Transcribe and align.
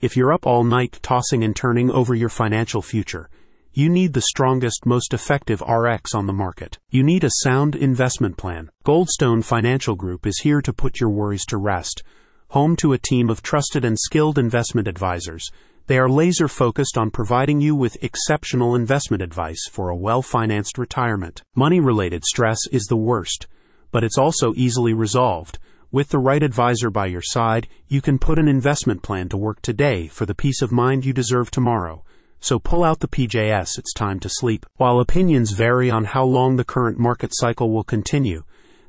If 0.00 0.16
you're 0.16 0.32
up 0.32 0.46
all 0.46 0.64
night 0.64 0.98
tossing 1.02 1.44
and 1.44 1.54
turning 1.54 1.90
over 1.90 2.14
your 2.14 2.30
financial 2.30 2.80
future, 2.80 3.28
you 3.74 3.90
need 3.90 4.14
the 4.14 4.22
strongest, 4.22 4.86
most 4.86 5.12
effective 5.12 5.60
RX 5.60 6.14
on 6.14 6.26
the 6.26 6.32
market. 6.32 6.78
You 6.88 7.02
need 7.02 7.22
a 7.22 7.30
sound 7.42 7.76
investment 7.76 8.38
plan. 8.38 8.70
Goldstone 8.82 9.44
Financial 9.44 9.94
Group 9.96 10.26
is 10.26 10.38
here 10.38 10.62
to 10.62 10.72
put 10.72 11.00
your 11.00 11.10
worries 11.10 11.44
to 11.48 11.58
rest. 11.58 12.02
Home 12.48 12.76
to 12.76 12.94
a 12.94 12.98
team 12.98 13.28
of 13.28 13.42
trusted 13.42 13.84
and 13.84 13.98
skilled 13.98 14.38
investment 14.38 14.88
advisors, 14.88 15.50
they 15.86 15.98
are 15.98 16.08
laser 16.08 16.48
focused 16.48 16.96
on 16.96 17.10
providing 17.10 17.60
you 17.60 17.74
with 17.74 18.02
exceptional 18.02 18.74
investment 18.74 19.22
advice 19.22 19.68
for 19.70 19.90
a 19.90 19.96
well 19.96 20.22
financed 20.22 20.78
retirement. 20.78 21.42
Money 21.54 21.78
related 21.78 22.24
stress 22.24 22.60
is 22.72 22.86
the 22.86 22.96
worst, 22.96 23.48
but 23.90 24.02
it's 24.02 24.16
also 24.16 24.54
easily 24.56 24.94
resolved. 24.94 25.58
With 25.92 26.10
the 26.10 26.20
right 26.20 26.40
advisor 26.40 26.88
by 26.88 27.06
your 27.06 27.20
side, 27.20 27.66
you 27.88 28.00
can 28.00 28.20
put 28.20 28.38
an 28.38 28.46
investment 28.46 29.02
plan 29.02 29.28
to 29.30 29.36
work 29.36 29.60
today 29.60 30.06
for 30.06 30.24
the 30.24 30.36
peace 30.36 30.62
of 30.62 30.70
mind 30.70 31.04
you 31.04 31.12
deserve 31.12 31.50
tomorrow. 31.50 32.04
So 32.38 32.60
pull 32.60 32.84
out 32.84 33.00
the 33.00 33.08
PJS, 33.08 33.76
it's 33.76 33.92
time 33.92 34.20
to 34.20 34.28
sleep. 34.28 34.64
While 34.76 35.00
opinions 35.00 35.50
vary 35.50 35.90
on 35.90 36.04
how 36.04 36.22
long 36.22 36.54
the 36.54 36.64
current 36.64 37.00
market 37.00 37.32
cycle 37.32 37.72
will 37.72 37.82
continue, 37.82 38.44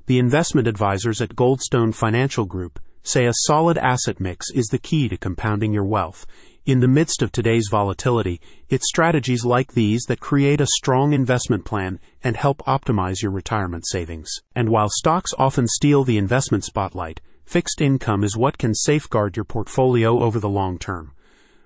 the 0.05 0.19
investment 0.19 0.67
advisors 0.67 1.21
at 1.21 1.35
Goldstone 1.35 1.91
Financial 1.91 2.45
Group 2.45 2.79
say 3.01 3.25
a 3.25 3.33
solid 3.47 3.79
asset 3.79 4.19
mix 4.19 4.51
is 4.51 4.67
the 4.67 4.77
key 4.77 5.09
to 5.09 5.17
compounding 5.17 5.73
your 5.73 5.85
wealth. 5.85 6.27
In 6.63 6.79
the 6.79 6.87
midst 6.87 7.23
of 7.23 7.31
today's 7.31 7.69
volatility, 7.71 8.39
it's 8.69 8.87
strategies 8.87 9.43
like 9.43 9.73
these 9.73 10.03
that 10.03 10.19
create 10.19 10.61
a 10.61 10.67
strong 10.67 11.11
investment 11.11 11.65
plan 11.65 11.99
and 12.23 12.37
help 12.37 12.59
optimize 12.67 13.23
your 13.23 13.31
retirement 13.31 13.87
savings. 13.87 14.29
And 14.55 14.69
while 14.69 14.87
stocks 14.87 15.33
often 15.39 15.67
steal 15.67 16.03
the 16.03 16.19
investment 16.19 16.63
spotlight, 16.63 17.19
fixed 17.45 17.81
income 17.81 18.23
is 18.23 18.37
what 18.37 18.59
can 18.59 18.75
safeguard 18.75 19.35
your 19.35 19.43
portfolio 19.43 20.21
over 20.21 20.39
the 20.39 20.49
long 20.49 20.77
term. 20.77 21.13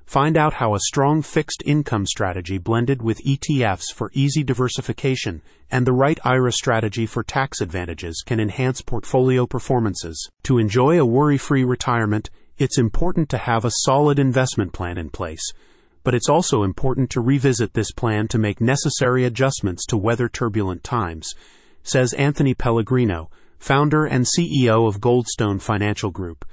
Find 0.05 0.37
out 0.37 0.53
how 0.53 0.75
a 0.75 0.79
strong 0.79 1.21
fixed 1.21 1.61
income 1.65 2.05
strategy 2.05 2.57
blended 2.57 3.01
with 3.01 3.21
ETFs 3.25 3.91
for 3.93 4.11
easy 4.13 4.43
diversification 4.43 5.41
and 5.69 5.85
the 5.85 5.91
right 5.91 6.19
IRA 6.23 6.53
strategy 6.53 7.05
for 7.05 7.21
tax 7.21 7.59
advantages 7.59 8.23
can 8.25 8.39
enhance 8.39 8.81
portfolio 8.81 9.45
performances. 9.45 10.29
To 10.43 10.57
enjoy 10.57 10.97
a 10.97 11.05
worry 11.05 11.37
free 11.37 11.65
retirement, 11.65 12.29
it's 12.57 12.77
important 12.77 13.29
to 13.29 13.37
have 13.37 13.65
a 13.65 13.71
solid 13.83 14.17
investment 14.17 14.73
plan 14.73 14.97
in 14.97 15.09
place, 15.09 15.51
but 16.03 16.13
it's 16.13 16.29
also 16.29 16.63
important 16.63 17.09
to 17.09 17.21
revisit 17.21 17.73
this 17.73 17.91
plan 17.91 18.27
to 18.29 18.37
make 18.37 18.61
necessary 18.61 19.25
adjustments 19.25 19.85
to 19.87 19.97
weather 19.97 20.29
turbulent 20.29 20.83
times, 20.83 21.33
says 21.83 22.13
Anthony 22.13 22.53
Pellegrino, 22.53 23.29
founder 23.59 24.05
and 24.05 24.25
CEO 24.25 24.87
of 24.87 25.01
Goldstone 25.01 25.61
Financial 25.61 26.11
Group. 26.11 26.45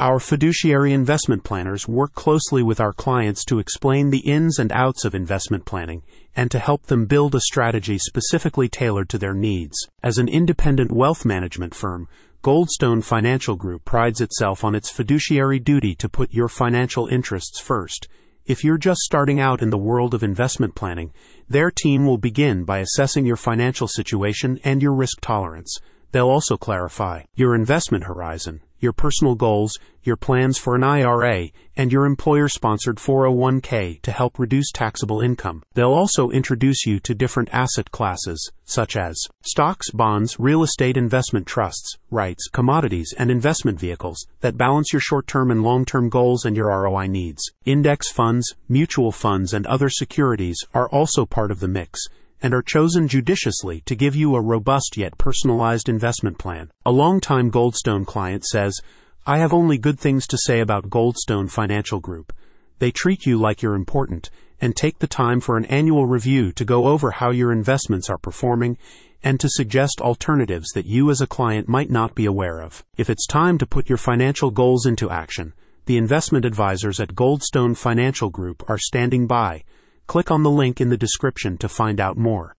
Our 0.00 0.18
fiduciary 0.18 0.94
investment 0.94 1.44
planners 1.44 1.86
work 1.86 2.14
closely 2.14 2.62
with 2.62 2.80
our 2.80 2.94
clients 2.94 3.44
to 3.44 3.58
explain 3.58 4.08
the 4.08 4.20
ins 4.20 4.58
and 4.58 4.72
outs 4.72 5.04
of 5.04 5.14
investment 5.14 5.66
planning 5.66 6.00
and 6.34 6.50
to 6.50 6.58
help 6.58 6.86
them 6.86 7.04
build 7.04 7.34
a 7.34 7.40
strategy 7.42 7.98
specifically 7.98 8.66
tailored 8.66 9.10
to 9.10 9.18
their 9.18 9.34
needs. 9.34 9.76
As 10.02 10.16
an 10.16 10.26
independent 10.26 10.90
wealth 10.90 11.26
management 11.26 11.74
firm, 11.74 12.08
Goldstone 12.42 13.04
Financial 13.04 13.56
Group 13.56 13.84
prides 13.84 14.22
itself 14.22 14.64
on 14.64 14.74
its 14.74 14.88
fiduciary 14.88 15.58
duty 15.58 15.94
to 15.96 16.08
put 16.08 16.32
your 16.32 16.48
financial 16.48 17.06
interests 17.06 17.60
first. 17.60 18.08
If 18.46 18.64
you're 18.64 18.78
just 18.78 19.00
starting 19.00 19.38
out 19.38 19.60
in 19.60 19.68
the 19.68 19.76
world 19.76 20.14
of 20.14 20.22
investment 20.22 20.74
planning, 20.74 21.12
their 21.46 21.70
team 21.70 22.06
will 22.06 22.16
begin 22.16 22.64
by 22.64 22.78
assessing 22.78 23.26
your 23.26 23.36
financial 23.36 23.86
situation 23.86 24.60
and 24.64 24.80
your 24.80 24.94
risk 24.94 25.20
tolerance. 25.20 25.78
They'll 26.12 26.28
also 26.28 26.56
clarify 26.56 27.22
your 27.34 27.54
investment 27.54 28.04
horizon 28.04 28.60
your 28.80 28.92
personal 28.92 29.34
goals, 29.34 29.78
your 30.02 30.16
plans 30.16 30.56
for 30.56 30.74
an 30.74 30.82
IRA, 30.82 31.48
and 31.76 31.92
your 31.92 32.06
employer 32.06 32.48
sponsored 32.48 32.96
401k 32.96 34.00
to 34.00 34.10
help 34.10 34.38
reduce 34.38 34.72
taxable 34.72 35.20
income. 35.20 35.62
They'll 35.74 35.92
also 35.92 36.30
introduce 36.30 36.86
you 36.86 36.98
to 37.00 37.14
different 37.14 37.50
asset 37.52 37.90
classes, 37.90 38.50
such 38.64 38.96
as 38.96 39.22
stocks, 39.42 39.90
bonds, 39.90 40.40
real 40.40 40.62
estate 40.62 40.96
investment 40.96 41.46
trusts, 41.46 41.98
REITs, 42.10 42.50
commodities, 42.52 43.14
and 43.18 43.30
investment 43.30 43.78
vehicles 43.78 44.26
that 44.40 44.56
balance 44.56 44.92
your 44.92 45.00
short 45.00 45.26
term 45.26 45.50
and 45.50 45.62
long 45.62 45.84
term 45.84 46.08
goals 46.08 46.46
and 46.46 46.56
your 46.56 46.68
ROI 46.68 47.06
needs. 47.06 47.42
Index 47.66 48.10
funds, 48.10 48.54
mutual 48.68 49.12
funds, 49.12 49.52
and 49.52 49.66
other 49.66 49.90
securities 49.90 50.64
are 50.72 50.88
also 50.88 51.26
part 51.26 51.50
of 51.50 51.60
the 51.60 51.68
mix 51.68 52.08
and 52.42 52.54
are 52.54 52.62
chosen 52.62 53.08
judiciously 53.08 53.82
to 53.86 53.94
give 53.94 54.16
you 54.16 54.34
a 54.34 54.40
robust 54.40 54.96
yet 54.96 55.18
personalized 55.18 55.88
investment 55.88 56.38
plan. 56.38 56.70
A 56.86 56.90
longtime 56.90 57.50
Goldstone 57.50 58.06
client 58.06 58.44
says, 58.44 58.80
I 59.26 59.38
have 59.38 59.52
only 59.52 59.78
good 59.78 60.00
things 60.00 60.26
to 60.28 60.38
say 60.38 60.60
about 60.60 60.90
Goldstone 60.90 61.50
Financial 61.50 62.00
Group. 62.00 62.32
They 62.78 62.90
treat 62.90 63.26
you 63.26 63.38
like 63.38 63.62
you're 63.62 63.74
important 63.74 64.30
and 64.60 64.74
take 64.74 64.98
the 64.98 65.06
time 65.06 65.40
for 65.40 65.56
an 65.56 65.66
annual 65.66 66.06
review 66.06 66.52
to 66.52 66.64
go 66.64 66.88
over 66.88 67.10
how 67.10 67.30
your 67.30 67.52
investments 67.52 68.08
are 68.08 68.18
performing 68.18 68.78
and 69.22 69.38
to 69.40 69.48
suggest 69.48 70.00
alternatives 70.00 70.68
that 70.74 70.86
you 70.86 71.10
as 71.10 71.20
a 71.20 71.26
client 71.26 71.68
might 71.68 71.90
not 71.90 72.14
be 72.14 72.24
aware 72.24 72.60
of. 72.60 72.84
If 72.96 73.10
it's 73.10 73.26
time 73.26 73.58
to 73.58 73.66
put 73.66 73.88
your 73.88 73.98
financial 73.98 74.50
goals 74.50 74.86
into 74.86 75.10
action, 75.10 75.52
the 75.86 75.96
investment 75.96 76.44
advisors 76.44 77.00
at 77.00 77.14
Goldstone 77.14 77.76
Financial 77.76 78.30
Group 78.30 78.62
are 78.68 78.78
standing 78.78 79.26
by 79.26 79.64
Click 80.10 80.32
on 80.32 80.42
the 80.42 80.50
link 80.50 80.80
in 80.80 80.88
the 80.88 80.96
description 80.96 81.56
to 81.58 81.68
find 81.68 82.00
out 82.00 82.16
more. 82.16 82.48